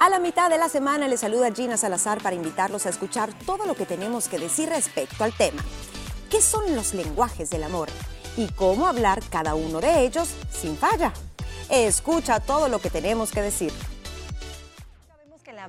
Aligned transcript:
A 0.00 0.08
la 0.08 0.18
mitad 0.18 0.48
de 0.48 0.56
la 0.56 0.70
semana 0.70 1.08
les 1.08 1.20
saluda 1.20 1.52
Gina 1.52 1.76
Salazar 1.76 2.22
para 2.22 2.34
invitarlos 2.34 2.86
a 2.86 2.88
escuchar 2.88 3.34
todo 3.44 3.66
lo 3.66 3.74
que 3.74 3.84
tenemos 3.84 4.28
que 4.28 4.38
decir 4.38 4.70
respecto 4.70 5.24
al 5.24 5.34
tema. 5.34 5.62
¿Qué 6.30 6.40
son 6.40 6.74
los 6.74 6.94
lenguajes 6.94 7.50
del 7.50 7.64
amor? 7.64 7.90
¿Y 8.38 8.46
cómo 8.52 8.86
hablar 8.86 9.20
cada 9.28 9.54
uno 9.54 9.78
de 9.78 10.06
ellos 10.06 10.30
sin 10.50 10.78
falla? 10.78 11.12
Escucha 11.68 12.40
todo 12.40 12.68
lo 12.70 12.78
que 12.78 12.88
tenemos 12.88 13.30
que 13.30 13.42
decir 13.42 13.74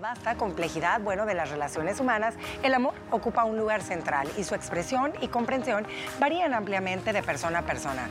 vasta 0.01 0.35
complejidad, 0.35 0.99
bueno, 1.01 1.27
de 1.27 1.35
las 1.35 1.51
relaciones 1.51 1.99
humanas, 1.99 2.33
el 2.63 2.73
amor 2.73 2.95
ocupa 3.11 3.43
un 3.43 3.55
lugar 3.55 3.83
central 3.83 4.27
y 4.35 4.43
su 4.43 4.55
expresión 4.55 5.13
y 5.21 5.27
comprensión 5.27 5.85
varían 6.19 6.55
ampliamente 6.55 7.13
de 7.13 7.21
persona 7.21 7.59
a 7.59 7.61
persona. 7.61 8.09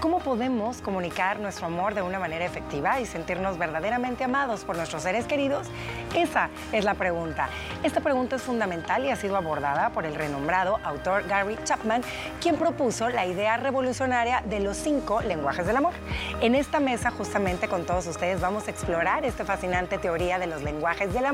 ¿Cómo 0.00 0.20
podemos 0.20 0.80
comunicar 0.80 1.40
nuestro 1.40 1.66
amor 1.66 1.94
de 1.94 2.02
una 2.02 2.20
manera 2.20 2.44
efectiva 2.44 3.00
y 3.00 3.06
sentirnos 3.06 3.58
verdaderamente 3.58 4.24
amados 4.24 4.64
por 4.64 4.76
nuestros 4.76 5.02
seres 5.02 5.26
queridos? 5.26 5.68
Esa 6.14 6.48
es 6.72 6.84
la 6.84 6.94
pregunta. 6.94 7.48
Esta 7.82 8.00
pregunta 8.00 8.36
es 8.36 8.42
fundamental 8.42 9.04
y 9.04 9.10
ha 9.10 9.16
sido 9.16 9.36
abordada 9.36 9.90
por 9.90 10.06
el 10.06 10.14
renombrado 10.14 10.78
autor 10.84 11.26
Gary 11.26 11.58
Chapman, 11.64 12.02
quien 12.40 12.56
propuso 12.56 13.10
la 13.10 13.26
idea 13.26 13.56
revolucionaria 13.56 14.42
de 14.46 14.60
los 14.60 14.76
cinco 14.76 15.22
lenguajes 15.22 15.66
del 15.66 15.76
amor. 15.76 15.92
En 16.40 16.54
esta 16.54 16.78
mesa, 16.78 17.10
justamente 17.10 17.66
con 17.66 17.84
todos 17.84 18.06
ustedes, 18.06 18.40
vamos 18.40 18.68
a 18.68 18.70
explorar 18.70 19.24
esta 19.24 19.44
fascinante 19.44 19.98
teoría 19.98 20.38
de 20.38 20.46
los 20.46 20.62
lenguajes 20.62 21.12
del 21.12 21.26
amor 21.26 21.31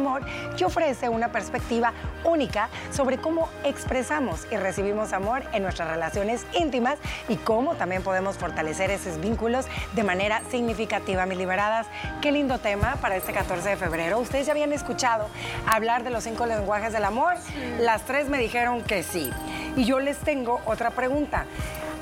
que 0.57 0.65
ofrece 0.65 1.09
una 1.09 1.33
perspectiva 1.33 1.93
única 2.25 2.69
sobre 2.93 3.19
cómo 3.19 3.49
expresamos 3.65 4.47
y 4.51 4.57
recibimos 4.57 5.13
amor 5.13 5.43
en 5.53 5.63
nuestras 5.63 5.89
relaciones 5.89 6.47
íntimas 6.59 6.99
y 7.29 7.37
cómo 7.37 7.75
también 7.75 8.03
podemos 8.03 8.39
fortalecer 8.39 8.91
esos 8.91 9.21
vínculos 9.21 9.67
de 9.95 10.05
manera 10.05 10.43
significativa, 10.51 11.27
mis 11.27 11.39
liberadas. 11.39 11.87
Qué 12.21 12.33
lindo 12.33 12.59
tema 12.59 12.97
para 13.01 13.17
este 13.17 13.33
14 13.33 13.71
de 13.71 13.77
febrero. 13.77 14.19
Ustedes 14.19 14.47
ya 14.47 14.53
habían 14.53 14.73
escuchado 14.73 15.29
hablar 15.67 16.05
de 16.05 16.11
los 16.11 16.25
cinco 16.25 16.47
lenguajes 16.47 16.93
del 16.93 17.05
amor. 17.05 17.35
Las 17.81 18.03
tres 18.03 18.29
me 18.29 18.39
dijeron 18.39 18.83
que 18.83 19.03
sí. 19.03 19.31
Y 19.77 19.85
yo 19.85 20.01
les 20.01 20.19
tengo 20.19 20.61
otra 20.67 20.91
pregunta. 20.91 21.47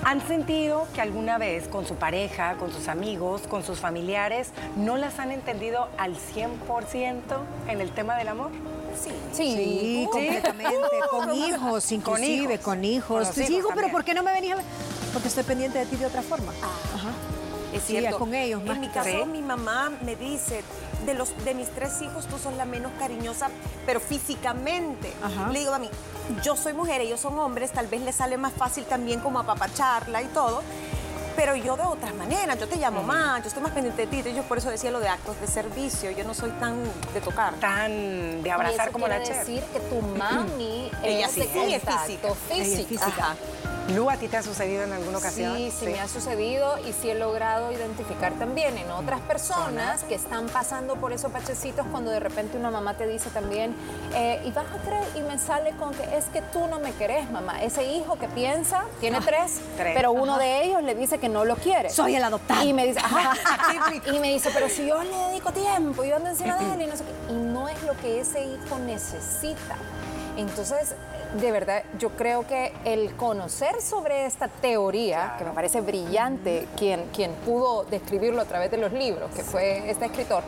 ¿Han 0.05 0.27
sentido 0.27 0.86
que 0.94 1.00
alguna 1.00 1.39
vez 1.39 1.69
con 1.69 1.86
su 1.86 1.97
pareja, 1.97 2.55
con 2.56 2.72
sus 2.72 2.89
amigos, 2.89 3.42
con 3.48 3.62
sus 3.64 3.80
familiares, 3.80 4.50
no 4.77 4.97
las 4.97 5.19
han 5.19 5.33
entendido 5.33 5.88
al 5.98 6.14
100% 6.14 7.20
en 7.69 7.80
el 7.80 7.91
tema 7.91 8.16
del 8.16 8.28
amor? 8.28 8.50
Sí, 8.97 9.12
sí, 9.33 10.08
completamente. 10.11 10.77
con 11.11 11.34
hijos, 11.34 11.92
inclusive, 11.92 12.58
con 12.58 12.84
hijos. 12.84 13.28
Con 13.28 13.42
hijos. 13.53 13.72
pero 13.75 13.91
¿por 13.91 14.05
qué 14.05 14.14
no 14.14 14.22
me 14.22 14.33
venís 14.33 14.53
a 14.53 14.56
ver? 14.56 14.64
Porque 15.12 15.28
estoy 15.28 15.44
pendiente 15.44 15.78
de 15.78 15.86
ti 15.86 15.97
de 15.97 16.06
otra 16.06 16.22
forma. 16.22 16.53
Ah. 16.62 16.94
Ajá. 16.94 17.10
Es 17.72 17.84
cierto. 17.84 18.19
con 18.19 18.34
ellos. 18.34 18.62
en 18.64 18.81
mi 18.81 18.88
caso, 18.88 19.27
mi 19.27 19.42
mamá 19.42 19.91
me 20.03 20.16
dice, 20.16 20.62
de, 21.05 21.14
los, 21.14 21.44
de 21.44 21.55
mis 21.55 21.69
tres 21.70 22.00
hijos, 22.02 22.27
tú 22.27 22.39
sos 22.39 22.55
la 22.55 22.64
menos 22.64 22.92
cariñosa, 22.98 23.48
pero 23.84 24.00
físicamente. 24.00 25.12
Le 25.53 25.58
digo 25.58 25.75
a 25.75 25.78
mí, 25.78 25.91
yo 26.42 26.56
soy 26.56 26.72
mujer, 26.72 27.00
ellos 27.00 27.20
son 27.20 27.38
hombres, 27.38 27.72
tal 27.72 27.86
vez 27.86 28.00
les 28.03 28.16
sale 28.16 28.36
más 28.36 28.53
fácil 28.53 28.84
también 28.84 29.20
como 29.20 29.38
apapacharla 29.38 30.22
y 30.22 30.27
todo. 30.27 30.62
Pero 31.36 31.55
yo 31.55 31.77
de 31.77 31.83
otras 31.83 32.14
maneras, 32.14 32.58
yo 32.58 32.66
te 32.66 32.77
llamo 32.77 33.03
más, 33.03 33.42
yo 33.42 33.48
estoy 33.48 33.62
más 33.62 33.72
pendiente 33.72 34.06
de 34.06 34.22
ti. 34.22 34.33
Yo 34.34 34.42
por 34.44 34.56
eso 34.56 34.70
decía 34.70 34.91
lo 34.91 35.00
de 35.00 35.08
actos 35.08 35.38
de 35.38 35.47
servicio. 35.47 36.11
Yo 36.11 36.25
no 36.25 36.33
soy 36.33 36.50
tan 36.53 36.83
de 37.12 37.20
tocar. 37.20 37.53
Tan 37.56 38.42
de 38.42 38.50
abrazar 38.50 38.91
como 38.91 39.06
la 39.06 39.22
chef. 39.22 39.41
decir 39.41 39.62
que 39.64 39.81
tu 39.81 40.00
mami 40.19 40.91
ella 41.03 41.28
sí, 41.28 41.42
es 41.42 41.48
física. 41.48 41.98
física. 42.48 43.36
Lu, 43.95 44.11
¿a 44.11 44.17
ti 44.17 44.27
te 44.27 44.37
ha 44.37 44.42
sucedido 44.42 44.83
en 44.83 44.92
alguna 44.92 45.19
ocasión? 45.19 45.56
Sí, 45.56 45.70
sí, 45.70 45.87
me 45.87 46.01
ha 46.01 46.09
sucedido 46.09 46.77
y 46.89 46.92
sí 46.92 47.09
he 47.09 47.15
logrado 47.15 47.70
identificar 47.70 48.33
también 48.33 48.77
en 48.78 48.91
otras 48.91 49.20
personas 49.20 50.03
que 50.03 50.17
están 50.17 50.47
pasando 50.47 50.97
por 50.97 51.12
esos 51.12 51.31
pachecitos 51.31 51.87
cuando 51.93 52.11
de 52.11 52.19
repente 52.19 52.59
una 52.59 52.73
mamá 52.73 52.95
te 52.95 53.06
dice 53.06 53.31
también, 53.31 53.77
eh, 54.12 54.43
y 54.45 54.51
vas 54.51 54.67
a 54.67 54.78
creer, 54.78 55.05
y 55.15 55.20
me 55.20 55.39
sale 55.39 55.70
con 55.73 55.95
que 55.95 56.17
es 56.17 56.25
que 56.27 56.43
tú 56.43 56.67
no 56.67 56.81
me 56.81 56.93
querés, 56.95 57.31
mamá. 57.31 57.62
Ese 57.62 57.84
hijo 57.84 58.19
que 58.19 58.27
piensa, 58.27 58.84
tiene 58.99 59.19
ah, 59.19 59.22
tres, 59.25 59.60
pero 59.77 60.10
uno 60.10 60.37
de 60.37 60.65
ellos 60.65 60.83
le 60.83 60.97
dice 60.97 61.19
que 61.19 61.28
no 61.28 61.44
lo 61.44 61.55
quiere. 61.55 61.89
Soy 61.91 62.16
el 62.16 62.25
adoptado. 62.25 62.65
Y 62.65 62.72
me 62.72 62.87
dice, 62.87 63.00
y 64.12 64.19
me 64.19 64.33
dice, 64.33 64.50
pero 64.53 64.69
si 64.69 64.87
yo 64.87 65.00
le 65.05 65.16
dedico 65.28 65.53
tiempo, 65.53 66.03
yo 66.03 66.16
ando 66.16 66.31
encima 66.31 66.56
de 66.59 66.75
él 66.75 66.83
y 66.83 66.87
no 66.87 66.97
sé 66.97 67.05
qué. 67.05 67.33
Y 67.33 67.37
no 67.37 67.69
es 67.69 67.81
lo 67.84 67.97
que 67.99 68.21
ese 68.21 68.43
hijo 68.43 68.78
necesita. 68.81 69.77
Entonces, 70.37 70.94
de 71.41 71.52
verdad, 71.52 71.82
yo 71.98 72.10
creo 72.10 72.47
que 72.47 72.72
el 72.84 73.14
conocer 73.14 73.80
sobre 73.82 74.26
esta 74.26 74.48
teoría, 74.48 75.34
que 75.38 75.44
me 75.44 75.50
parece 75.50 75.80
brillante, 75.80 76.66
quien, 76.76 77.04
quien 77.14 77.32
pudo 77.44 77.84
describirlo 77.84 78.41
a 78.41 78.44
través 78.44 78.70
de 78.70 78.78
los 78.78 78.92
libros, 78.92 79.30
que 79.34 79.42
fue 79.42 79.91
este 79.91 80.06
escritor, 80.06 80.42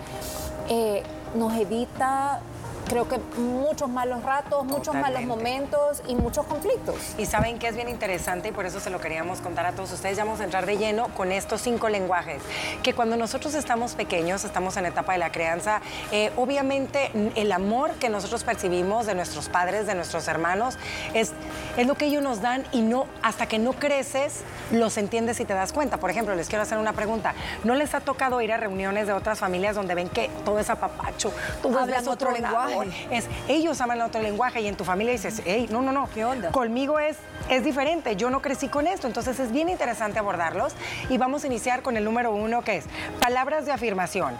eh, 0.68 1.02
nos 1.34 1.54
evita 1.54 2.40
creo 2.88 3.08
que 3.08 3.18
muchos 3.38 3.88
malos 3.88 4.22
ratos, 4.22 4.64
muchos 4.64 4.94
malos 4.94 5.22
momentos 5.22 6.02
y 6.08 6.14
muchos 6.14 6.46
conflictos. 6.46 6.96
Y 7.18 7.26
saben 7.26 7.58
que 7.58 7.68
es 7.68 7.76
bien 7.76 7.88
interesante 7.88 8.48
y 8.48 8.52
por 8.52 8.66
eso 8.66 8.80
se 8.80 8.90
lo 8.90 9.00
queríamos 9.00 9.40
contar 9.40 9.66
a 9.66 9.72
todos 9.72 9.92
ustedes. 9.92 10.16
Ya 10.16 10.24
vamos 10.24 10.40
a 10.40 10.44
entrar 10.44 10.66
de 10.66 10.76
lleno 10.76 11.08
con 11.08 11.30
estos 11.30 11.60
cinco 11.60 11.88
lenguajes. 11.88 12.42
Que 12.82 12.94
cuando 12.94 13.16
nosotros 13.16 13.54
estamos 13.54 13.94
pequeños, 13.94 14.44
estamos 14.44 14.76
en 14.76 14.86
etapa 14.86 15.12
de 15.12 15.18
la 15.18 15.30
crianza, 15.30 15.80
eh, 16.10 16.32
obviamente 16.36 17.10
el 17.34 17.52
amor 17.52 17.92
que 17.92 18.08
nosotros 18.08 18.44
percibimos 18.44 19.06
de 19.06 19.14
nuestros 19.14 19.48
padres, 19.48 19.86
de 19.86 19.94
nuestros 19.94 20.26
hermanos, 20.28 20.78
es, 21.14 21.32
es 21.78 21.86
lo 21.86 21.94
que 21.94 22.06
ellos 22.06 22.22
nos 22.22 22.42
dan 22.42 22.64
y 22.72 22.82
no, 22.82 23.06
hasta 23.22 23.46
que 23.46 23.58
no 23.58 23.72
creces, 23.72 24.42
los 24.72 24.98
entiendes 24.98 25.38
y 25.40 25.44
te 25.44 25.54
das 25.54 25.72
cuenta. 25.72 25.96
Por 25.98 26.10
ejemplo, 26.10 26.34
les 26.34 26.48
quiero 26.48 26.62
hacer 26.62 26.76
una 26.76 26.92
pregunta. 26.92 27.34
¿No 27.62 27.74
les 27.76 27.94
ha 27.94 28.00
tocado 28.00 28.40
ir 28.40 28.52
a 28.52 28.56
reuniones 28.56 29.06
de 29.06 29.12
otras 29.12 29.38
familias 29.38 29.76
donde 29.76 29.94
ven 29.94 30.08
que 30.08 30.28
todo 30.44 30.58
es 30.58 30.68
apapacho, 30.70 31.32
tú 31.62 31.76
hablas 31.78 32.06
otro, 32.08 32.32
lenguaje? 32.32 33.08
es 33.10 33.26
ellos 33.46 33.80
aman 33.80 34.00
otro 34.02 34.20
lenguaje 34.20 34.60
y 34.60 34.66
en 34.66 34.76
tu 34.76 34.84
familia 34.84 35.12
dices, 35.12 35.40
hey, 35.44 35.68
no, 35.70 35.80
no, 35.80 35.92
no, 35.92 36.08
¿qué 36.12 36.24
onda? 36.24 36.50
Conmigo 36.50 36.98
es, 36.98 37.16
es 37.48 37.62
diferente, 37.62 38.16
yo 38.16 38.28
no 38.28 38.42
crecí 38.42 38.68
con 38.68 38.88
esto, 38.88 39.06
entonces 39.06 39.38
es 39.38 39.52
bien 39.52 39.68
interesante 39.68 40.18
abordarlos 40.18 40.72
y 41.08 41.16
vamos 41.16 41.44
a 41.44 41.46
iniciar 41.46 41.82
con 41.82 41.96
el 41.96 42.04
número 42.04 42.32
uno 42.32 42.62
que 42.62 42.78
es 42.78 42.84
palabras 43.20 43.66
de 43.66 43.72
afirmación. 43.72 44.34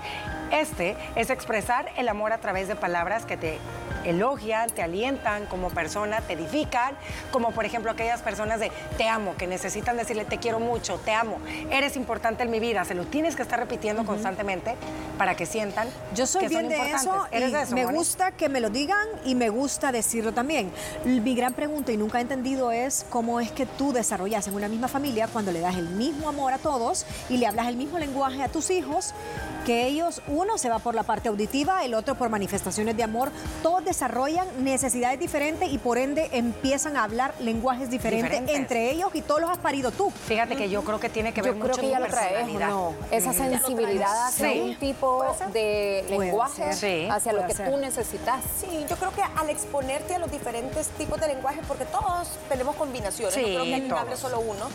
Este 0.51 0.97
es 1.15 1.31
expresar 1.31 1.93
el 1.97 2.09
amor 2.09 2.33
a 2.33 2.39
través 2.39 2.69
de 2.69 2.75
palabras 2.75 3.25
que 3.25 3.37
te 3.37 3.59
elogian, 4.11 4.71
te 4.71 4.83
alientan 4.83 5.47
como 5.47 5.71
persona, 5.71 6.21
te 6.21 6.35
edifican, 6.35 6.97
como 7.31 7.53
por 7.53 7.65
ejemplo 7.65 7.91
aquellas 7.91 8.23
personas 8.23 8.61
de 8.61 8.71
te 8.97 9.09
amo, 9.09 9.35
que 9.37 9.47
necesitan 9.47 9.97
decirle 9.97 10.25
te 10.25 10.39
quiero 10.39 10.61
mucho, 10.61 10.99
te 11.05 11.13
amo, 11.13 11.39
eres 11.71 11.97
importante 11.97 12.43
en 12.43 12.51
mi 12.51 12.61
vida, 12.61 12.85
se 12.85 12.95
lo 12.95 13.05
tienes 13.07 13.37
que 13.37 13.43
estar 13.43 13.59
repitiendo 13.59 14.05
constantemente 14.05 14.77
para 15.17 15.35
que 15.35 15.47
sientan 15.47 15.89
Yo 16.15 16.27
soy 16.27 16.43
que 16.43 16.49
bien 16.49 16.69
de 16.69 16.93
eso, 16.93 17.27
¿Eres 17.31 17.53
de 17.53 17.63
eso, 17.63 17.75
me 17.75 17.87
gusta 17.87 18.33
que 18.33 18.49
me 18.49 18.61
lo 18.61 18.71
digan 18.71 19.07
y 19.25 19.35
me 19.35 19.49
gusta 19.49 19.93
decirlo 19.93 20.33
también. 20.33 20.71
Mi 21.05 21.35
gran 21.35 21.55
pregunta 21.55 21.93
y 21.93 21.97
nunca 21.97 22.19
he 22.19 22.23
entendido 22.23 22.71
es 22.71 23.05
cómo 23.11 23.41
es 23.41 23.51
que 23.51 23.67
tú 23.67 23.93
desarrollas 23.93 24.47
en 24.49 24.55
una 24.55 24.69
misma 24.69 24.89
familia 24.89 25.29
cuando 25.29 25.53
le 25.53 25.61
das 25.61 25.77
el 25.77 25.89
mismo 25.89 26.29
amor 26.29 26.53
a 26.53 26.59
todos 26.59 27.05
y 27.29 27.37
le 27.37 27.47
hablas 27.47 27.69
el 27.69 27.77
mismo 27.77 27.99
lenguaje 27.99 28.43
a 28.43 28.49
tus 28.49 28.71
hijos, 28.71 29.13
que 29.67 29.87
ellos, 29.87 30.23
uno 30.29 30.57
se 30.57 30.69
va 30.69 30.79
por 30.79 30.95
la 30.95 31.03
parte 31.03 31.29
auditiva, 31.29 31.85
el 31.85 31.95
otro 31.95 32.15
por 32.15 32.29
manifestaciones 32.29 32.97
de 32.97 33.03
amor, 33.03 33.31
todos 33.63 33.85
desarrollan 33.99 34.47
necesidades 34.63 35.19
diferentes 35.19 35.73
y 35.73 35.79
por 35.79 35.99
ende 35.99 36.29
empiezan 36.31 36.97
a 36.97 37.03
hablar 37.03 37.35
lenguajes 37.41 37.91
diferentes, 37.91 38.41
entre 38.47 38.93
ellos 38.93 39.11
y 39.13 39.23
todos 39.23 39.41
los 39.41 39.51
has 39.51 39.59
parido 39.59 39.91
tú. 39.91 40.13
Fíjate 40.13 40.55
que 40.55 40.71
yo 40.71 40.85
creo 40.85 41.01
que 41.01 41.09
tiene 41.09 41.35
que 41.35 41.43
ver 41.43 41.55
yo 41.55 41.59
mucho 41.59 41.73
creo 41.73 41.85
que 41.85 41.91
ya 41.91 41.99
lo 41.99 42.07
traes, 42.07 42.49
no, 42.49 42.95
esa 43.11 43.33
sensibilidad 43.33 44.29
hacia 44.29 44.53
un 44.63 44.77
tipo 44.77 45.25
de 45.53 46.05
lenguaje 46.09 47.09
hacia 47.11 47.33
lo 47.33 47.45
que 47.49 47.55
tú 47.55 47.77
necesitas. 47.79 48.45
Sí, 48.61 48.87
yo 48.89 48.97
creo 48.97 49.13
que 49.13 49.23
al 49.23 49.51
exponerte 49.51 50.15
a 50.15 50.21
los 50.21 50.31
diferentes 50.31 50.87
tipos 50.91 51.21
de 51.21 51.27
lenguajes, 51.27 51.65
porque 51.67 51.85
todos 51.85 52.29
tenemos 52.49 52.77
combinaciones, 52.77 53.37
no 53.37 53.43
creo 53.43 53.65
que 53.65 53.75
alguien 53.75 53.93
hable 53.93 54.17
solo 54.17 54.39
uno. 54.39 54.69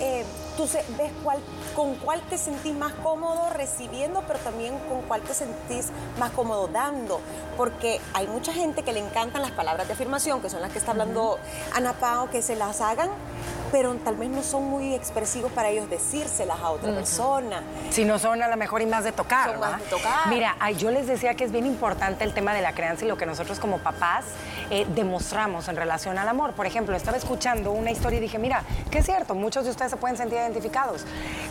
Eh, 0.00 0.24
tú 0.56 0.64
ves 0.96 1.12
cuál, 1.22 1.38
con 1.76 1.94
cuál 1.96 2.20
te 2.22 2.38
sentís 2.38 2.74
más 2.74 2.92
cómodo 2.94 3.50
recibiendo, 3.50 4.22
pero 4.26 4.38
también 4.38 4.78
con 4.88 5.02
cuál 5.02 5.20
te 5.22 5.34
sentís 5.34 5.90
más 6.18 6.30
cómodo 6.30 6.68
dando. 6.68 7.20
Porque 7.56 8.00
hay 8.14 8.26
mucha 8.26 8.52
gente 8.52 8.82
que 8.82 8.92
le 8.92 9.00
encantan 9.00 9.42
las 9.42 9.52
palabras 9.52 9.86
de 9.86 9.92
afirmación, 9.92 10.40
que 10.40 10.48
son 10.48 10.62
las 10.62 10.72
que 10.72 10.78
está 10.78 10.92
hablando 10.92 11.38
Ana 11.74 11.92
Pao, 11.94 12.30
que 12.30 12.42
se 12.42 12.56
las 12.56 12.80
hagan, 12.80 13.10
pero 13.70 13.94
tal 13.96 14.16
vez 14.16 14.28
no 14.28 14.42
son 14.42 14.64
muy 14.64 14.94
expresivos 14.94 15.52
para 15.52 15.68
ellos 15.68 15.88
decírselas 15.88 16.58
a 16.60 16.70
otra 16.70 16.92
persona. 16.92 17.62
Si 17.90 18.04
no 18.04 18.18
son 18.18 18.42
a 18.42 18.48
lo 18.48 18.56
mejor 18.56 18.82
y 18.82 18.86
más 18.86 19.04
de 19.04 19.12
tocar. 19.12 19.50
Son 19.50 19.60
más 19.60 19.80
de 19.80 19.86
tocar. 19.86 20.28
Mira, 20.28 20.56
yo 20.78 20.90
les 20.90 21.06
decía 21.06 21.34
que 21.34 21.44
es 21.44 21.52
bien 21.52 21.66
importante 21.66 22.24
el 22.24 22.34
tema 22.34 22.54
de 22.54 22.62
la 22.62 22.72
crianza 22.72 23.04
y 23.04 23.08
lo 23.08 23.16
que 23.16 23.26
nosotros 23.26 23.58
como 23.58 23.78
papás 23.78 24.24
eh, 24.70 24.86
demostramos 24.94 25.68
en 25.68 25.76
relación 25.76 26.18
al 26.18 26.28
amor. 26.28 26.52
Por 26.52 26.66
ejemplo, 26.66 26.96
estaba 26.96 27.16
escuchando 27.16 27.72
una 27.72 27.90
historia 27.90 28.18
y 28.18 28.20
dije, 28.20 28.38
mira, 28.38 28.62
que 28.90 28.98
es 28.98 29.06
cierto, 29.06 29.34
muchos 29.34 29.64
de 29.64 29.70
ustedes 29.70 29.90
se 29.90 29.96
pueden 29.96 30.16
sentir 30.16 30.38
identificados. 30.38 31.04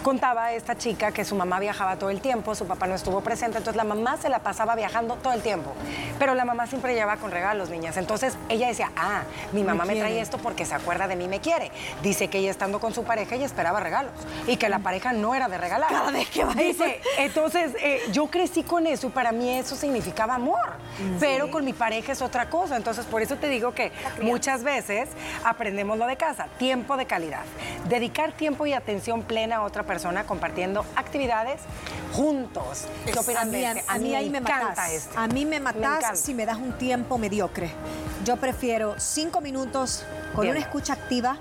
Contaba 0.03 0.53
esta 0.53 0.77
chica 0.77 1.11
que 1.11 1.25
su 1.25 1.35
mamá 1.35 1.59
viajaba 1.59 1.97
todo 1.97 2.09
el 2.09 2.21
tiempo, 2.21 2.55
su 2.55 2.65
papá 2.65 2.87
no 2.87 2.95
estuvo 2.95 3.21
presente, 3.21 3.57
entonces 3.57 3.77
la 3.77 3.83
mamá 3.83 4.17
se 4.17 4.29
la 4.29 4.39
pasaba 4.39 4.75
viajando 4.75 5.15
todo 5.15 5.33
el 5.33 5.41
tiempo. 5.41 5.73
Pero 6.17 6.35
la 6.35 6.45
mamá 6.45 6.67
siempre 6.67 6.93
llevaba 6.93 7.17
con 7.19 7.31
regalos, 7.31 7.69
niñas. 7.69 7.97
Entonces 7.97 8.37
ella 8.49 8.67
decía, 8.67 8.91
ah, 8.95 9.23
mi 9.51 9.63
mamá 9.63 9.85
me, 9.85 9.95
trae 9.95 10.19
esto 10.19 10.37
porque 10.37 10.65
se 10.65 10.75
acuerda 10.75 11.07
de 11.07 11.15
mí, 11.15 11.27
me 11.27 11.39
quiere 11.39 11.71
dice 12.09 12.27
que 12.27 12.39
ella 12.39 12.49
estando 12.49 12.79
con 12.79 12.93
su 12.93 13.03
pareja 13.03 13.35
ella 13.35 13.45
esperaba 13.45 13.79
regalos 13.79 14.11
y 14.47 14.57
que 14.57 14.67
la 14.67 14.79
pareja 14.79 15.13
no 15.13 15.35
era 15.35 15.47
de 15.47 15.57
regalar. 15.57 15.89
Cada 15.89 16.11
vez 16.11 16.29
que 16.29 16.43
va 16.43 16.53
Dice, 16.53 17.01
entonces 17.17 17.73
eh, 17.81 18.01
yo 18.11 18.27
crecí 18.27 18.63
con 18.63 18.87
eso 18.87 19.07
y 19.07 19.09
para 19.11 19.31
mí 19.31 19.49
eso 19.49 19.75
significaba 19.75 20.35
amor, 20.35 20.77
pero 21.19 21.51
con 21.51 21.63
mi 21.63 21.73
pareja 21.73 22.11
es 22.11 22.21
otra 22.21 22.49
cosa. 22.49 22.75
Entonces 22.75 23.05
por 23.05 23.21
eso 23.21 23.35
te 23.35 23.47
digo 23.47 23.73
que 23.73 23.91
muchas 24.21 24.63
veces 24.63 25.09
aprendemos 25.43 25.97
lo 25.97 26.07
de 26.07 26.17
casa, 26.17 26.47
tiempo 26.57 26.97
de 26.97 27.05
calidad. 27.05 27.43
Dedicar 27.87 28.31
tiempo 28.33 28.65
y 28.65 28.73
atención 28.73 29.21
plena 29.23 29.57
a 29.57 29.61
otra 29.61 29.83
persona 29.83 30.25
compartiendo 30.25 30.85
actividades 30.95 31.61
juntos. 32.13 32.87
¿Qué 33.05 33.17
opinas 33.17 33.51
de 33.51 33.65
a, 33.65 33.71
este? 33.73 33.83
a 33.87 33.97
mí 33.97 34.15
ahí 34.15 34.29
me 34.29 34.39
encanta 34.39 34.69
matas. 34.69 34.91
este. 34.91 35.17
A 35.17 35.27
mí 35.27 35.45
me 35.45 35.59
matas 35.59 36.19
si 36.19 36.33
me 36.33 36.45
das 36.45 36.57
un 36.57 36.73
tiempo 36.77 37.17
mediocre. 37.17 37.71
Yo 38.25 38.37
prefiero 38.37 38.95
cinco 38.97 39.41
minutos 39.41 40.03
con 40.33 40.41
Bien. 40.41 40.55
una 40.55 40.65
escucha 40.65 40.93
activa 40.93 41.37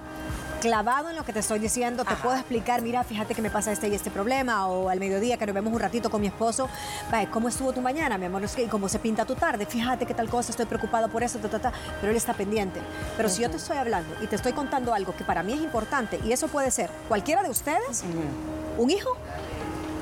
clavado 0.59 1.11
en 1.11 1.17
lo 1.17 1.25
que 1.25 1.33
te 1.33 1.39
estoy 1.39 1.59
diciendo, 1.59 2.05
te 2.05 2.15
Ajá. 2.15 2.23
puedo 2.23 2.37
explicar, 2.37 2.83
mira, 2.83 3.05
fíjate 3.05 3.35
que 3.35 3.43
me 3.43 3.51
pasa 3.51 3.73
este 3.73 3.89
y 3.89 3.95
este 3.95 4.11
problema, 4.11 4.67
o 4.69 4.89
al 4.89 4.99
mediodía 4.99 5.37
que 5.37 5.47
nos 5.47 5.55
vemos 5.55 5.73
un 5.73 5.81
ratito 5.81 6.11
con 6.11 6.21
mi 6.21 6.27
esposo, 6.27 6.69
vaya, 7.11 7.31
¿cómo 7.31 7.49
estuvo 7.49 7.73
tu 7.73 7.81
mañana, 7.81 8.19
mi 8.19 8.27
amor? 8.27 8.43
Que, 8.49 8.65
¿Y 8.65 8.67
cómo 8.67 8.89
se 8.89 8.99
pinta 8.99 9.25
tu 9.25 9.35
tarde? 9.35 9.67
Fíjate 9.67 10.07
qué 10.07 10.15
tal 10.15 10.29
cosa, 10.29 10.51
estoy 10.51 10.67
preocupado 10.67 11.09
por 11.09 11.23
eso, 11.23 11.39
ta, 11.39 11.49
ta, 11.49 11.59
ta. 11.59 11.73
pero 12.01 12.11
él 12.11 12.17
está 12.17 12.35
pendiente. 12.35 12.81
Pero 13.17 13.29
si 13.29 13.43
yo 13.43 13.51
te 13.51 13.57
estoy 13.57 13.77
hablando 13.77 14.15
y 14.23 14.27
te 14.27 14.37
estoy 14.37 14.53
contando 14.53 14.93
algo 14.95 15.15
que 15.15 15.25
para 15.25 15.43
mí 15.43 15.53
es 15.53 15.61
importante, 15.61 16.21
y 16.25 16.33
eso 16.33 16.49
puede 16.49 16.71
ser 16.71 16.91
cualquiera 17.09 17.43
de 17.43 17.51
ustedes, 17.51 18.05
un 18.77 18.91
hijo, 18.91 19.17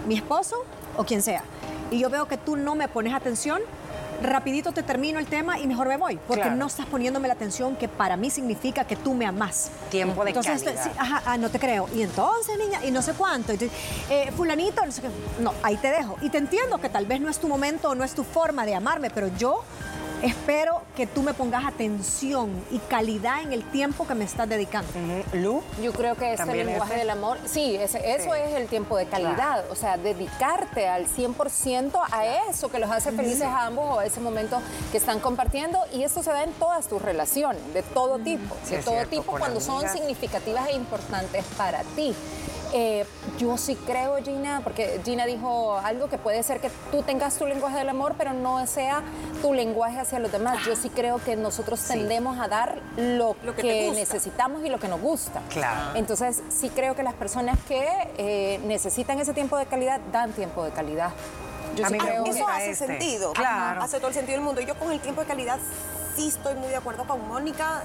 mi 0.07 0.17
esposo 0.17 0.57
o 0.97 1.05
quien 1.05 1.23
sea, 1.23 1.43
y 1.91 1.99
yo 1.99 2.11
veo 2.11 2.27
que 2.27 2.37
tú 2.37 2.57
no 2.57 2.75
me 2.75 2.89
pones 2.89 3.15
atención, 3.15 3.61
rapidito 4.23 4.73
te 4.73 4.83
termino 4.83 5.19
el 5.19 5.27
tema 5.27 5.59
y 5.59 5.67
mejor 5.67 5.89
me 5.89 5.97
voy, 5.97 6.19
porque 6.27 6.43
Claro. 6.43 6.57
no 6.57 6.67
estás 6.67 6.87
poniéndome 6.87 7.29
la 7.29 7.35
atención 7.35 7.77
que 7.77 7.89
para 7.89 8.17
mí 8.17 8.31
significa 8.31 8.85
que 8.85 8.97
tú 8.97 9.15
me 9.15 9.27
amas. 9.27 9.71
Tiempo 9.91 10.25
de 10.25 10.31
entonces, 10.31 10.63
calidad. 10.63 10.85
sí, 10.85 10.91
ajá, 10.99 11.23
ah, 11.27 11.37
no 11.39 11.51
te 11.51 11.59
creo. 11.59 11.89
Y 11.95 12.03
entonces, 12.03 12.59
niña, 12.59 12.85
y 12.85 12.91
no 12.91 13.03
sé 13.03 13.13
cuánto. 13.15 13.53
Y 13.53 13.71
eh, 14.11 14.33
fulanito, 14.37 14.85
no 14.85 14.93
sé 14.93 15.03
qué. 15.03 15.09
No, 15.41 15.53
ahí 15.63 15.77
te 15.77 15.91
dejo. 15.91 16.17
Y 16.23 16.31
te 16.31 16.39
entiendo 16.39 16.79
que 16.79 16.89
tal 16.89 17.07
vez 17.07 17.21
no 17.21 17.29
es 17.29 17.39
tu 17.39 17.49
momento 17.49 17.91
o 17.91 17.95
no 17.95 18.05
es 18.05 18.13
tu 18.15 18.25
forma 18.25 18.65
de 18.67 18.75
amarme, 18.75 19.11
pero 19.11 19.29
yo 19.37 19.63
espero 20.23 20.83
que 20.97 21.07
tú 21.07 21.23
me 21.23 21.35
pongas 21.35 21.65
atención 21.67 22.51
y 22.71 22.79
calidad 22.79 23.43
en 23.43 23.53
el 23.53 23.63
tiempo 23.71 24.07
que 24.07 24.15
me 24.15 24.25
estás 24.25 24.49
dedicando. 24.49 24.89
Lu, 25.35 25.63
Yo 25.83 25.93
creo 25.93 26.15
que 26.17 26.33
este 26.33 26.39
¿También 26.47 26.67
lenguaje 26.67 26.95
del 26.97 27.11
amor, 27.11 27.39
sí, 27.47 27.77
ese- 27.77 28.15
eso 28.15 28.33
Sí. 28.33 28.41
es 28.45 28.55
el 28.55 28.67
tiempo 28.69 28.97
de 28.97 29.07
calidad, 29.07 29.65
o 29.71 29.75
sea, 29.75 29.97
dedicarte 29.99 30.89
al 30.89 31.07
100% 31.07 32.01
a 32.11 32.25
eso 32.51 32.71
que 32.71 32.79
los 32.79 32.91
hace 32.91 33.13
felices 33.13 33.43
a 33.43 33.67
ambos 33.67 33.97
o 33.97 33.99
a 33.99 34.07
ese 34.07 34.21
momento 34.21 34.61
que 34.91 34.99
están 34.99 35.21
compartiendo. 35.21 35.79
Y 35.93 36.03
esto 36.03 36.23
se 36.23 36.31
da 36.31 36.45
en 36.45 36.53
todas 36.53 36.87
tus 36.89 37.03
relaciones, 37.03 37.63
de 37.75 37.83
todo 37.83 38.19
tipo, 38.19 38.55
Sí, 38.65 38.71
de 38.73 38.79
es 38.79 38.85
todo 38.85 38.95
cierto, 38.95 39.11
tipo 39.11 39.33
cuando 39.39 39.61
son 39.61 39.87
significativas 39.89 40.69
e 40.69 40.73
importantes 40.73 41.45
para 41.59 41.83
ti. 41.95 42.15
Eh, 42.73 43.05
yo 43.39 43.57
sí 43.57 43.77
creo, 43.87 44.17
Gina, 44.23 44.61
porque 44.63 45.01
Gina 45.05 45.27
dijo 45.27 45.79
algo 45.79 46.09
que 46.09 46.19
puede 46.19 46.43
ser 46.43 46.61
que 46.61 46.71
tú 46.91 47.03
tengas 47.03 47.37
tu 47.37 47.47
lenguaje 47.47 47.79
del 47.79 47.89
amor, 47.89 48.15
pero 48.19 48.33
no 48.33 48.65
sea 48.67 49.03
tu 49.43 49.55
lenguaje 49.55 49.99
hacia 50.01 50.19
los 50.19 50.33
demás. 50.33 50.65
Yo 50.65 50.77
sí 50.77 50.91
creo 50.91 51.19
que 51.19 51.37
nosotros 51.37 51.81
tendemos 51.83 52.39
a 52.39 52.49
dar 52.49 52.81
lo, 52.97 53.37
Lo 53.45 53.55
que 53.55 53.63
que, 53.63 53.91
necesitamos 53.93 54.65
y 54.65 54.69
lo 54.69 54.79
que 54.79 54.89
nos 54.89 55.01
gusta. 55.01 55.41
Claro. 55.51 55.97
Entonces, 55.97 56.43
sí 56.49 56.71
creo 56.71 56.95
que 56.97 57.03
las 57.03 57.15
personas 57.15 57.59
que 57.69 57.87
eh, 58.19 58.61
necesitan 58.65 59.19
ese 59.21 59.33
tiempo 59.33 59.57
de 59.57 59.67
calidad 59.67 60.01
dan 60.13 60.33
tiempo 60.33 60.65
de 60.65 60.71
calidad. 60.73 61.11
Yo 61.77 61.85
A 61.85 61.89
sí 61.89 61.95
mí 61.95 62.01
me 62.01 62.07
creo 62.07 62.25
gusta 62.25 62.37
Eso 62.39 62.47
que... 62.47 62.53
hace 62.53 62.71
este. 62.71 62.87
sentido. 62.87 63.33
Claro. 63.33 63.83
Hace 63.83 63.99
todo 63.99 64.09
el 64.09 64.15
sentido 64.15 64.37
del 64.39 64.45
mundo. 64.45 64.61
Yo 64.61 64.75
con 64.79 64.93
el 64.93 65.01
tiempo 65.01 65.21
de 65.21 65.27
calidad 65.27 65.59
sí 66.17 66.29
estoy 66.29 66.55
muy 66.55 66.69
de 66.69 66.77
acuerdo 66.77 67.07
con 67.07 67.27
Mónica. 67.29 67.83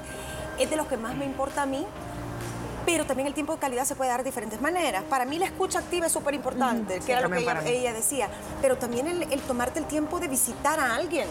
Es 0.57 0.69
de 0.69 0.75
los 0.75 0.87
que 0.87 0.97
más 0.97 1.15
me 1.15 1.25
importa 1.25 1.63
a 1.63 1.65
mí. 1.65 1.85
Pero 2.85 3.05
también 3.05 3.27
el 3.27 3.33
tiempo 3.33 3.53
de 3.53 3.59
calidad 3.59 3.85
se 3.85 3.95
puede 3.95 4.09
dar 4.09 4.23
de 4.23 4.29
diferentes 4.29 4.61
maneras. 4.61 5.03
Para 5.03 5.25
mí 5.25 5.37
la 5.37 5.45
escucha 5.45 5.79
activa 5.79 6.07
es 6.07 6.11
súper 6.11 6.33
importante, 6.33 6.99
que 6.99 7.11
era 7.11 7.21
lo 7.21 7.29
que 7.29 7.77
ella, 7.77 7.93
decía. 7.93 8.29
Pero 8.61 8.77
también 8.77 9.07
el, 9.07 9.23
el 9.23 9.41
tomarte 9.41 9.79
el 9.79 9.85
tiempo 9.85 10.19
de 10.19 10.27
visitar 10.27 10.79
a 10.79 10.95
alguien, 10.95 11.27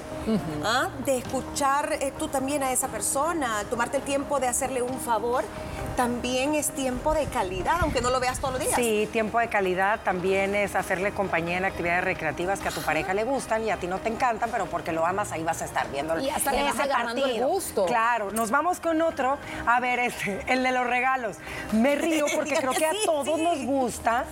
¿ah? 0.64 0.88
de 1.04 1.18
escuchar 1.18 1.92
eh, 2.00 2.12
tú 2.18 2.28
también 2.28 2.62
a 2.62 2.72
esa 2.72 2.88
persona, 2.88 3.64
tomarte 3.68 3.98
el 3.98 4.02
tiempo 4.02 4.40
de 4.40 4.48
hacerle 4.48 4.82
un 4.82 4.98
favor, 5.00 5.44
también 5.96 6.54
es 6.54 6.70
tiempo 6.70 7.12
de 7.12 7.26
calidad, 7.26 7.76
aunque 7.80 8.00
no 8.00 8.10
lo 8.10 8.20
veas 8.20 8.38
todos 8.38 8.54
los 8.54 8.62
días. 8.62 8.74
Sí, 8.74 9.08
tiempo 9.12 9.38
de 9.38 9.48
calidad 9.48 10.00
también 10.00 10.54
es 10.54 10.74
hacerle 10.74 11.12
compañía 11.12 11.58
en 11.58 11.64
actividades 11.64 12.04
recreativas 12.04 12.60
que 12.60 12.68
a 12.68 12.70
tu 12.70 12.80
pareja 12.80 13.12
le 13.12 13.24
gustan 13.24 13.64
y 13.64 13.70
a 13.70 13.76
ti 13.76 13.86
no 13.86 13.98
te 13.98 14.08
encantan, 14.08 14.50
pero 14.50 14.66
porque 14.66 14.92
lo 14.92 15.04
amas 15.04 15.32
ahí 15.32 15.42
vas 15.42 15.60
a 15.62 15.66
estar 15.66 15.90
viendo 15.90 16.18
Y 16.18 16.30
hasta 16.30 16.52
le 16.52 16.62
vas 16.62 16.78
agarrando 16.78 17.26
el 17.26 17.44
gusto. 17.44 17.86
Claro, 17.86 18.30
nos 18.30 18.50
vamos 18.50 18.80
con 18.80 19.02
otro. 19.02 19.36
A 19.66 19.80
ver, 19.80 19.98
este, 19.98 20.42
el 20.48 20.62
de 20.62 20.72
los 20.72 20.86
regalos. 20.86 21.36
Me 21.72 21.94
río 21.94 22.26
porque 22.34 22.54
creo 22.54 22.72
que 22.72 22.86
a 22.86 22.92
todos 23.04 23.36
sí. 23.36 23.42
nos 23.42 23.64
gusta 23.64 24.24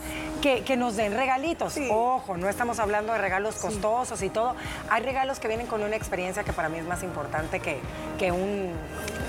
que, 0.42 0.62
que 0.62 0.76
nos 0.76 0.96
den 0.96 1.14
regalitos. 1.14 1.72
Sí. 1.72 1.88
Ojo, 1.90 2.36
no 2.36 2.48
estamos 2.48 2.78
hablando 2.78 3.12
de 3.12 3.18
regalos 3.18 3.56
costosos 3.56 4.22
y 4.22 4.30
todo. 4.30 4.54
Hay 4.90 5.02
regalos 5.02 5.40
que 5.40 5.48
vienen 5.48 5.66
con 5.66 5.82
una 5.82 5.96
experiencia 5.96 6.44
que 6.44 6.52
para 6.52 6.68
mí 6.68 6.78
es 6.78 6.84
más 6.84 7.02
importante 7.02 7.60
que, 7.60 7.78
que 8.18 8.32
un 8.32 8.72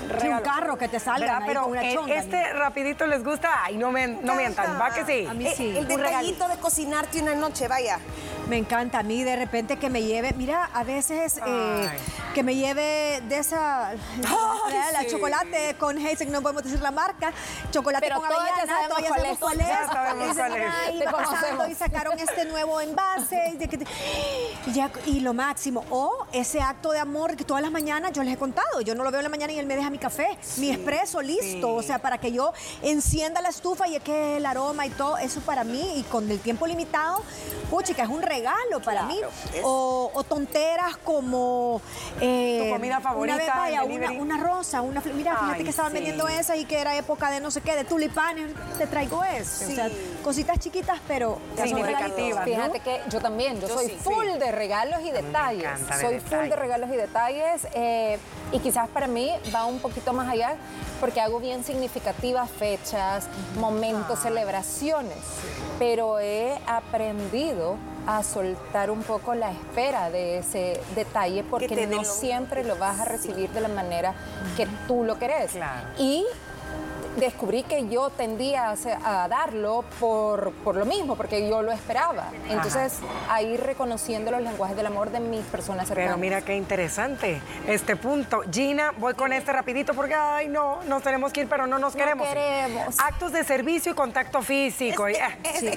regalo. 0.08 0.42
carro 0.42 0.78
que 0.78 0.88
te 0.88 0.98
ahí 1.06 1.24
Pero 1.46 1.66
una 1.66 1.88
eh, 1.88 1.94
chonga, 1.94 2.14
este 2.14 2.52
rapidito 2.52 3.06
les 3.06 3.24
gusta. 3.24 3.50
Ay, 3.64 3.76
no, 3.76 3.90
me, 3.90 4.06
no 4.08 4.34
mientan, 4.34 4.80
va 4.80 4.92
que 4.92 5.04
sí. 5.04 5.26
A 5.26 5.34
mí 5.34 5.46
Eh, 5.46 5.54
sí. 5.56 5.74
El 5.76 5.86
detallito 5.86 6.48
de 6.48 6.56
cocinarte 6.56 7.20
una 7.20 7.34
noche, 7.34 7.68
vaya. 7.68 7.98
Me 8.50 8.56
encanta 8.58 8.98
a 8.98 9.02
mí 9.04 9.22
de 9.22 9.36
repente 9.36 9.76
que 9.78 9.88
me 9.88 10.02
lleve, 10.02 10.32
mira, 10.32 10.68
a 10.74 10.82
veces 10.82 11.38
eh, 11.46 11.88
que 12.34 12.42
me 12.42 12.56
lleve 12.56 13.22
de 13.28 13.38
esa, 13.38 13.92
la 14.92 15.00
sí. 15.02 15.06
chocolate 15.08 15.76
con 15.78 15.96
Hazel, 16.04 16.32
no 16.32 16.42
podemos 16.42 16.64
decir 16.64 16.80
la 16.80 16.90
marca, 16.90 17.32
chocolate 17.70 18.04
Pero 18.08 18.18
con 18.20 18.28
todas 18.28 18.48
ya 18.48 18.54
avellana, 18.62 18.72
sabemos 18.88 18.98
cuál 18.98 19.08
sabemos 19.08 19.32
es. 19.32 19.38
cuál 19.38 19.60
es. 19.60 19.68
Ya 19.68 19.86
sabemos 19.86 20.26
Y 20.26 20.34
cuál 20.36 20.56
es. 20.56 20.72
"Ay, 20.84 20.98
Te 20.98 21.02
iba 21.04 21.12
pasando 21.12 21.36
conocemos. 21.38 21.68
y 21.68 21.74
sacaron 21.76 22.18
este 22.18 22.44
nuevo 22.46 22.80
envase 22.80 23.50
y, 23.54 23.56
de 23.56 23.68
que 23.68 23.78
te- 23.78 23.86
y 24.66 24.72
ya, 24.72 24.90
y 25.06 25.20
lo 25.20 25.32
máximo. 25.32 25.84
O 25.90 26.26
ese 26.32 26.60
acto 26.60 26.90
de 26.90 26.98
amor 26.98 27.36
que 27.36 27.44
todas 27.44 27.62
las 27.62 27.70
mañanas 27.70 28.10
yo 28.12 28.24
les 28.24 28.34
he 28.34 28.36
contado, 28.36 28.80
yo 28.80 28.96
no 28.96 29.04
lo 29.04 29.12
veo 29.12 29.20
en 29.20 29.24
la 29.24 29.30
mañana 29.30 29.52
y 29.52 29.60
él 29.60 29.66
me 29.66 29.76
deja 29.76 29.90
mi 29.90 29.98
café, 29.98 30.36
mi 30.56 30.72
expreso 30.72 31.22
listo, 31.22 31.72
o 31.72 31.82
sea, 31.84 32.00
para 32.00 32.18
que 32.18 32.32
yo 32.32 32.52
encienda 32.82 33.40
la 33.42 33.50
estufa 33.50 33.86
y 33.86 33.94
es 33.94 34.02
que 34.02 34.38
el 34.38 34.44
aroma 34.46 34.86
y 34.86 34.90
todo, 34.90 35.18
eso 35.18 35.40
para 35.42 35.62
mí 35.62 35.98
y 36.00 36.02
con 36.02 36.28
el 36.28 36.40
tiempo 36.40 36.66
limitado, 36.66 37.22
puchica, 37.70 38.02
es 38.02 38.08
un 38.08 38.22
regalo 38.22 38.39
para 38.84 39.02
mí. 39.04 39.18
es- 39.54 39.60
O, 39.64 40.10
o 40.14 40.24
tonteras 40.24 40.96
como... 40.98 41.80
eh, 42.20 42.64
Tu 42.66 42.72
comida 42.74 43.00
favorita, 43.00 43.34
Una 43.36 43.44
vez, 43.44 43.54
vaya, 43.54 43.82
el 43.82 43.90
una, 43.92 44.10
una 44.12 44.36
rosa, 44.38 44.80
una 44.82 45.00
Mira, 45.14 45.36
fíjate 45.36 45.64
que 45.64 45.70
estaban 45.70 45.92
sí. 45.92 45.96
vendiendo 45.96 46.28
esas 46.28 46.56
y 46.58 46.64
que 46.64 46.78
era 46.80 46.96
época 46.96 47.30
de 47.30 47.40
no 47.40 47.50
sé 47.50 47.60
qué, 47.60 47.74
de 47.76 47.84
tulipanes. 47.84 48.52
Te 48.78 48.86
traigo 48.86 49.22
eso. 49.24 49.64
O 49.66 49.70
sea, 49.74 49.88
cositas 50.22 50.58
chiquitas, 50.58 51.00
pero 51.08 51.38
Significativas. 51.62 52.44
Fíjate 52.44 52.80
que 52.80 53.00
yo 53.08 53.20
también, 53.20 53.60
yo, 53.60 53.68
Yo 53.68 53.74
soy 53.74 53.86
sí. 53.88 53.96
full 54.02 54.26
de 54.38 54.52
regalos 54.52 55.00
y 55.00 55.06
me 55.12 55.22
detalles. 55.22 55.70
soy 56.00 56.18
full 56.18 56.30
detalles. 56.30 56.50
de 56.50 56.56
regalos 56.56 56.90
y 56.90 56.96
detalles. 56.96 57.66
eh, 57.74 58.18
y 58.52 58.58
quizás 58.58 58.88
para 58.88 59.06
mí 59.06 59.30
va 59.54 59.64
un 59.64 59.78
poquito 59.78 60.12
más 60.12 60.28
allá 60.28 60.56
porque 60.98 61.20
hago 61.20 61.38
bien 61.40 61.62
significativas 61.64 62.50
fechas, 62.50 63.28
momentos, 63.58 64.18
Ah. 64.18 64.22
celebraciones. 64.22 65.16
Pero 65.78 66.18
he 66.18 66.58
aprendido 66.66 67.76
a 68.06 68.22
soltar 68.22 68.90
un 68.90 69.02
poco 69.02 69.34
la 69.34 69.50
espera 69.52 70.10
de 70.10 70.38
ese 70.38 70.80
detalle 70.94 71.44
porque 71.44 71.86
no 71.86 71.96
lo- 71.98 72.04
siempre 72.04 72.64
lo 72.64 72.76
vas 72.76 73.00
a 73.00 73.04
recibir 73.04 73.50
de 73.50 73.60
la 73.60 73.68
manera 73.68 74.14
que 74.56 74.66
tú 74.88 75.04
lo 75.04 75.18
querés. 75.18 75.52
Claro. 75.52 75.86
Y 75.98 76.24
descubrí 77.16 77.62
que 77.62 77.88
yo 77.88 78.10
tendía 78.10 78.74
a, 79.04 79.28
darlo 79.28 79.84
por, 79.98 80.52
por 80.64 80.76
lo 80.76 80.84
mismo, 80.84 81.16
porque 81.16 81.48
yo 81.48 81.62
lo 81.62 81.72
esperaba. 81.72 82.28
Entonces, 82.48 82.98
a 83.28 83.42
ir 83.42 83.60
reconociendo 83.60 84.30
los 84.30 84.42
lenguajes 84.42 84.76
del 84.76 84.86
amor 84.86 85.10
de 85.10 85.20
mis 85.20 85.44
personas 85.46 85.88
cercanas. 85.88 86.10
Pero 86.10 86.18
mira 86.18 86.42
qué 86.42 86.56
interesante 86.56 87.40
este 87.66 87.96
punto. 87.96 88.42
Gina, 88.50 88.92
voy 88.98 89.14
con 89.14 89.32
este 89.32 89.52
rapidito 89.52 89.94
porque, 89.94 90.14
ay, 90.14 90.48
no, 90.48 90.82
nos 90.84 91.02
tenemos 91.02 91.32
que 91.32 91.42
ir, 91.42 91.48
pero 91.48 91.66
no 91.66 91.78
nos 91.78 91.94
No 91.94 92.24
queremos. 92.24 92.98
Actos 92.98 93.32
de 93.32 93.44
servicio 93.44 93.92
y 93.92 93.94
contacto 93.94 94.42
físico. 94.42 95.06
Es, 95.06 95.18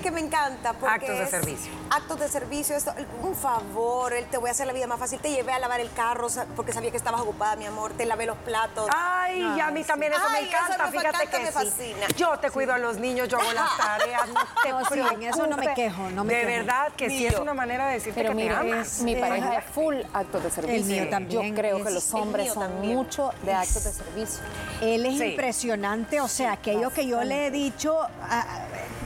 que 0.02 0.12
me 0.12 0.20
encanta. 0.20 0.74
Porque 0.74 0.94
Actos 0.94 1.18
de 1.18 1.24
es 1.24 1.30
servicio. 1.30 1.72
Actos 1.90 2.20
de 2.20 2.28
servicio, 2.28 2.76
esto, 2.76 2.94
un 3.22 3.36
favor, 3.36 4.14
él 4.14 4.26
te 4.30 4.38
voy 4.38 4.50
a 4.50 4.52
hacer 4.52 4.68
la 4.68 4.74
vida 4.74 4.88
más 4.88 5.00
fácil. 5.00 5.20
Te 5.20 5.32
llevé 5.32 5.54
a 5.54 5.60
lavar 5.60 5.80
el 5.80 5.92
carro 5.94 6.28
porque 6.56 6.74
sabía 6.74 6.92
que 6.92 6.98
estabas 6.98 7.22
ocupada, 7.22 7.56
mi 7.56 7.66
amor. 7.66 7.94
Te 7.94 8.06
lavé 8.06 8.26
los 8.26 8.38
platos. 8.38 8.90
Ay, 8.96 9.42
y 9.58 9.60
a 9.60 9.72
mí 9.72 9.84
también 9.84 10.14
eso 10.14 10.22
Ay, 10.28 10.44
me 10.44 10.50
eso 10.50 10.58
encanta, 10.58 10.86
me 10.86 10.92
fíjate 10.92 11.23
encanta, 11.24 11.38
que 11.38 11.44
me 11.44 11.48
sí. 11.48 11.54
fascina. 11.54 12.08
Yo 12.18 12.38
te 12.40 12.50
cuido 12.52 12.74
a 12.74 12.78
los 12.78 12.98
niños, 12.98 13.28
yo 13.28 13.38
hago 13.40 13.52
las 13.54 13.78
tareas, 13.78 14.28
no 14.30 14.34
te 14.64 14.70
No, 14.70 14.86
sí, 14.86 15.00
en 15.16 15.24
eso 15.24 15.48
no 15.48 15.58
me 15.58 15.74
quejo, 15.74 16.10
no 16.12 16.24
me 16.24 16.34
De 16.34 16.42
quejo. 16.42 16.52
verdad 16.58 16.92
que 16.96 17.08
Ni 17.08 17.18
sí 17.18 17.26
es 17.28 17.36
una 17.40 17.54
manera 17.54 17.88
de 17.88 17.94
decirte 17.94 18.20
Pero 18.22 18.30
que 18.32 18.44
mira, 18.44 18.62
te 18.62 18.72
amas. 18.74 19.00
mi 19.02 19.16
pareja 19.16 19.58
es 19.58 19.66
full 19.66 19.96
actos 20.14 20.44
de 20.44 20.50
servicio. 20.52 20.86
mío 20.96 21.10
también. 21.10 21.48
Yo 21.50 21.56
creo 21.56 21.84
que 21.84 21.92
los 21.92 22.10
el 22.14 22.20
hombres 22.22 22.54
son 22.54 22.64
también. 22.72 22.96
mucho 22.96 23.32
de 23.44 23.54
actos 23.54 23.84
de 23.84 23.92
servicio. 23.94 24.40
Él 24.82 25.06
es 25.06 25.18
Sí. 25.18 25.26
impresionante, 25.26 26.22
o 26.22 26.28
sea, 26.28 26.54
aquello 26.54 26.90
que 26.92 27.06
yo 27.08 27.24
le 27.24 27.48
he 27.48 27.52
dicho, 27.52 27.98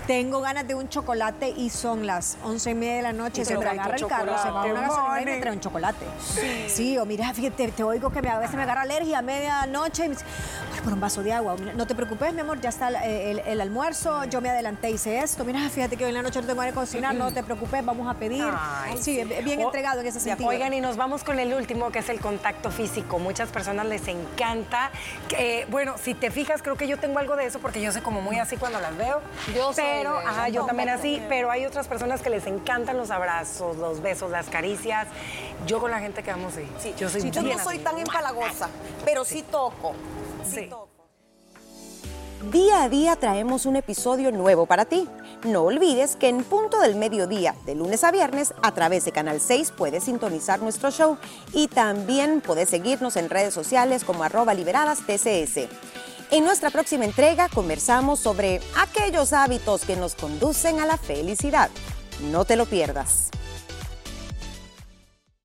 tengo 0.08 0.40
ganas 0.40 0.66
de 0.68 0.74
un 0.74 0.88
chocolate 0.88 1.50
y 1.50 1.70
son 1.70 2.08
las 2.08 2.38
once 2.44 2.72
y 2.72 2.76
media 2.76 2.96
de 2.96 3.02
la 3.04 3.14
noche, 3.14 3.42
y 3.42 3.46
se 3.46 3.58
me 3.58 3.66
agarra 3.66 3.98
el 3.98 4.08
carro, 4.08 4.38
se 4.42 4.50
va 4.50 4.64
a 4.64 4.66
una 4.66 4.82
gasolina 4.82 5.22
y 5.22 5.26
me 5.26 5.42
trae 5.42 5.54
un 5.54 5.60
chocolate. 5.60 6.06
Sí. 6.70 6.98
o 6.98 7.06
mira, 7.06 7.34
fíjate, 7.34 7.68
te 7.68 7.84
oigo 7.84 8.10
que 8.10 8.28
a 8.28 8.40
veces 8.40 8.56
me 8.56 8.64
agarra 8.64 8.82
alergia 8.82 9.20
a 9.20 9.22
medianoche 9.22 10.06
y 10.06 10.10
me 10.10 10.16
dice, 10.16 10.26
por 10.88 10.94
un 10.94 11.02
vaso 11.02 11.22
de 11.22 11.34
agua. 11.34 11.58
No 11.76 11.86
te 11.86 11.96
preocupes, 11.96 12.34
mi 12.34 12.40
amor, 12.40 12.62
ya 12.62 12.70
está 12.70 12.88
el, 12.88 13.60
almuerzo, 13.60 14.24
yo 14.26 14.40
me 14.40 14.50
adelanté, 14.50 14.90
hice 14.90 15.20
esto. 15.20 15.44
Mira, 15.44 15.60
fíjate 15.70 15.98
que 15.98 16.06
hoy 16.06 16.10
en 16.10 16.16
la 16.16 16.22
noche 16.22 16.40
no 16.42 16.48
tengo 16.48 16.62
que 16.62 16.72
cocinar, 16.72 17.14
no 17.14 17.34
te 17.34 17.44
preocupes, 17.44 17.84
vamos 17.84 18.08
a 18.08 18.14
pedir. 18.14 18.46
sí, 18.98 19.22
bien 19.44 19.60
entregado 19.60 20.00
en 20.00 20.08
ese 20.08 20.22
sentido. 20.22 20.48
Oigan, 20.48 20.74
y 20.74 20.80
nos 20.80 20.96
vamos 20.96 21.26
con 21.26 21.40
el 21.40 21.54
último, 21.54 21.92
que 21.92 22.00
es 22.00 22.08
el 22.08 22.22
contacto 22.22 22.72
físico. 22.72 23.20
Muchas 23.20 23.50
personas 23.50 23.86
les 23.86 24.08
encanta. 24.08 24.92
Que, 25.28 25.68
bueno, 25.70 25.96
si 26.02 26.14
te 26.14 26.32
fijas, 26.32 26.62
creo 26.62 26.78
que 26.78 26.88
yo 26.88 26.98
tengo 26.98 27.20
algo 27.20 27.36
de 27.36 27.46
eso 27.46 27.60
porque 27.60 27.82
yo 27.82 27.92
soy 27.92 28.02
como 28.02 28.22
muy 28.22 28.40
así 28.40 28.56
cuando 28.56 28.80
las 28.80 28.96
veo. 28.96 29.22
Yo 29.54 29.74
pero, 29.98 30.18
ajá, 30.18 30.50
yo 30.50 30.66
también 30.66 30.90
así, 30.90 31.22
pero 31.28 31.52
hay 31.52 31.66
otras 31.66 31.88
personas 31.88 32.22
que 32.22 32.30
les 32.30 32.46
encantan 32.48 32.98
los 32.98 33.12
abrazos, 33.12 33.78
los 33.78 34.02
besos, 34.02 34.32
las 34.32 34.48
caricias. 34.48 35.08
Yo 35.66 35.80
con 35.80 35.92
la 35.92 36.00
gente 36.00 36.24
que 36.24 36.32
amo, 36.32 36.50
sí. 36.52 36.68
sí. 36.80 36.94
Yo, 36.98 37.10
soy 37.10 37.30
yo 37.32 37.42
no 37.42 37.60
soy 37.60 37.80
tan 37.80 37.98
empalagosa, 37.98 38.70
pero 39.06 39.26
sí, 39.26 39.44
toco. 39.44 39.94
Sí. 40.50 40.68
Toco. 40.68 40.88
Día 42.52 42.84
a 42.84 42.90
día 42.90 43.16
traemos 43.16 43.66
un 43.66 43.78
episodio 43.78 44.32
nuevo 44.32 44.68
para 44.68 44.86
ti. 44.86 45.08
No 45.44 45.64
olvides 45.64 46.16
que 46.16 46.30
en 46.30 46.44
punto 46.44 46.80
del 46.80 46.96
mediodía, 46.96 47.56
de 47.66 47.74
lunes 47.74 48.04
a 48.04 48.12
viernes, 48.12 48.54
a 48.62 48.72
través 48.74 49.06
de 49.06 49.12
Canal 49.12 49.42
6 49.42 49.74
puedes 49.76 50.04
sintonizar 50.04 50.62
nuestro 50.62 50.92
show 50.92 51.18
y 51.52 51.68
también 51.68 52.42
puedes 52.42 52.70
seguirnos 52.70 53.18
en 53.18 53.32
redes 53.32 53.56
sociales 53.56 54.04
como 54.04 54.24
arroba 54.24 54.54
liberadas 54.54 55.00
TCS. 55.00 55.68
En 56.30 56.44
nuestra 56.44 56.70
próxima 56.72 57.06
entrega 57.06 57.48
conversamos 57.48 58.20
sobre 58.20 58.60
aquellos 58.76 59.32
hábitos 59.32 59.86
que 59.86 59.96
nos 59.96 60.14
conducen 60.14 60.82
a 60.82 60.86
la 60.86 60.98
felicidad. 60.98 61.70
No 62.32 62.44
te 62.44 62.58
lo 62.58 62.66
pierdas. 62.66 63.30